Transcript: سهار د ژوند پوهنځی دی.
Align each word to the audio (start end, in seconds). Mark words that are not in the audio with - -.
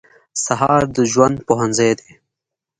سهار 0.43 0.83
د 0.95 0.97
ژوند 1.11 1.37
پوهنځی 1.47 1.91
دی. 1.99 2.11